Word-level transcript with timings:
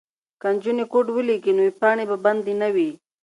که 0.41 0.47
نجونې 0.53 0.85
کوډ 0.91 1.07
ولیکي 1.13 1.51
نو 1.55 1.61
ویبپاڼې 1.65 2.03
به 2.09 2.17
بندې 2.25 2.53
نه 2.61 2.67
وي. 2.75 2.89